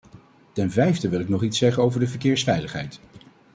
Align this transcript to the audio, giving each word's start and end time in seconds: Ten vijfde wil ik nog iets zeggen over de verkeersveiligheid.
Ten 0.53 0.71
vijfde 0.71 1.09
wil 1.09 1.19
ik 1.19 1.29
nog 1.29 1.43
iets 1.43 1.57
zeggen 1.57 1.83
over 1.83 1.99
de 1.99 2.07
verkeersveiligheid. 2.07 2.99